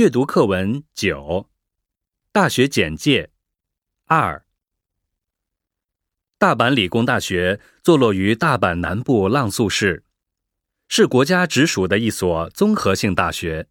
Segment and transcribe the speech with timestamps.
[0.00, 1.50] 阅读课文九，
[2.32, 3.32] 大学简介
[4.06, 4.46] 二。
[6.38, 10.06] 大阪理工大学坐落于大阪南部浪速市，
[10.88, 13.68] 是国家直属的一所综合性大学，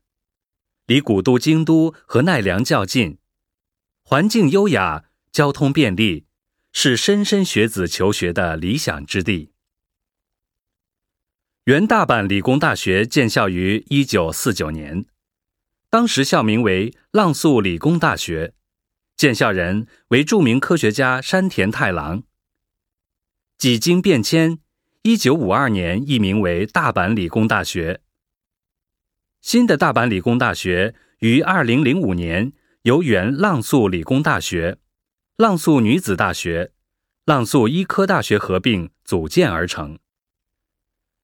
[0.86, 3.18] 离古都京都和奈良较近，
[4.04, 6.28] 环境优雅，交通便利，
[6.72, 9.52] 是莘莘学子求学的理想之地。
[11.64, 15.08] 原大阪理工大学建校于一九四九年。
[15.92, 18.54] 当时校名为浪速理工大学，
[19.18, 22.22] 建校人为著名科学家山田太郎。
[23.58, 24.60] 几经变迁，
[25.02, 28.02] 一九五二年易名为大阪理工大学。
[29.42, 34.78] 新的大阪理工大学于二零零五年由原浪速理工大学、
[35.38, 36.72] 浪速女子大学、
[37.26, 39.98] 浪速医科大学合并组建而成。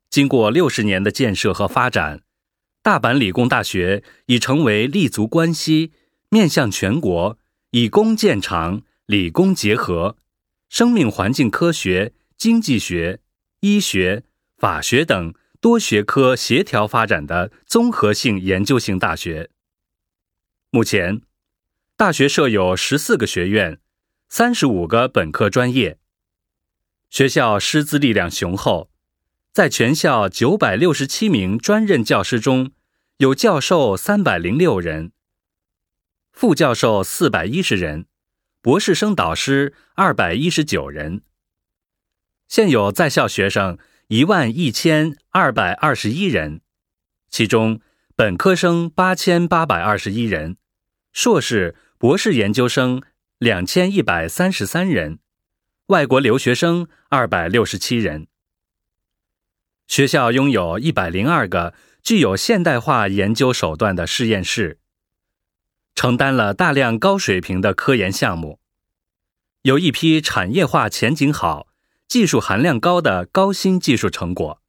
[0.09, 2.24] 经过六十年的建设和发展。
[2.85, 5.91] 大阪理工大学已成为立足关西、
[6.29, 7.39] 面向全国、
[7.71, 10.17] 以工见长、理工结合、
[10.69, 13.21] 生命环境科学、经济学、
[13.61, 14.21] 医学、
[14.59, 19.49] 法学等多学科协调发展的综合性研究型大学。
[20.69, 21.23] 目前，
[21.97, 23.79] 大学设有十四个学院、
[24.29, 25.97] 三十五个本科专业，
[27.09, 28.91] 学校师资力量雄厚。
[29.51, 32.71] 在全校九百六十七名专任教师中，
[33.17, 35.13] 有教授三百零六人，
[36.33, 38.07] 副教授四百一十人，
[38.61, 41.21] 博士生导师二百一十九人。
[42.49, 43.77] 现有在校学生
[44.09, 46.59] 一万一千二百二十一人，
[47.29, 47.79] 其中
[48.17, 50.57] 本科生八千八百二十一人，
[51.13, 53.01] 硕士、博士研究生
[53.37, 55.19] 两千一百三十三人，
[55.85, 58.27] 外国留学生二百六十七人。
[59.87, 61.73] 学校拥有一百零二个
[62.05, 64.77] 具有现代化研究手段的实验室，
[65.95, 68.59] 承担了大量高水平的科研项目，
[69.63, 71.67] 有一批产业化前景好、
[72.07, 74.61] 技术含量高的高新技术成果。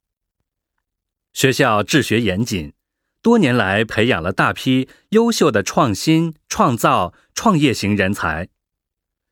[1.35, 2.73] 学校治学严谨，
[3.21, 8.49] 多年来培养了大批优秀的创新、创造、创业型人才，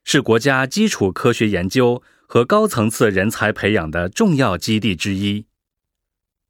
[0.04, 5.46] 是国家基础科学研究和高层次人才培养的重要基地之一。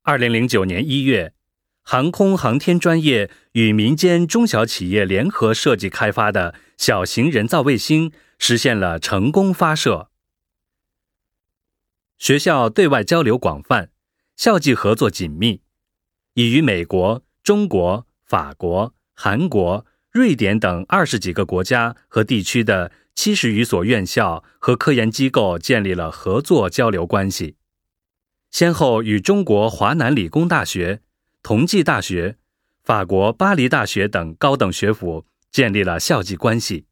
[0.03, 1.33] 二零零九年一月，
[1.85, 10.09] 航空航天专业与民间中小企业联合设计开发的小型人造卫星实现了成功发射。
[12.17, 13.91] 学校对外交流广泛，
[14.35, 15.61] 校际合作紧密，
[16.33, 27.57] 已与美国、中国、法国、韩国、瑞典等二十几个国家和地区的七十余所院校和科研机构建立了合作交流关系。
[28.51, 31.01] 先后与中国华南理工大学、
[31.45, 32.39] 同济大学、
[32.85, 36.87] 法国巴黎大学等高等学府建立了校际关系。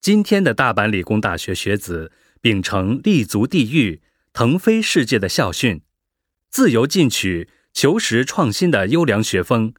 [0.00, 4.00] 今天的大阪理工大学学子秉承立足地域、
[4.32, 5.82] 腾飞世界的校训，
[6.48, 9.74] 自由进取、求实创新的优良学风，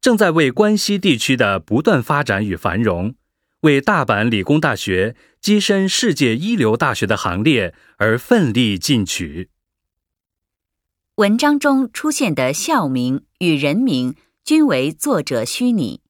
[0.00, 3.14] 正在为关西地区的不断发展与繁荣，
[3.60, 9.50] 为大阪理工大学跻身世界一流大学的行列而奋力进取。
[11.18, 16.03] 文章中出现的校名与人名均为作者虚拟。